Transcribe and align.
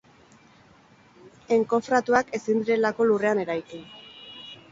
Enkofratuak 1.57 2.33
ezin 2.39 2.65
direlako 2.69 3.09
lurrean 3.11 3.43
eraiki. 3.45 3.85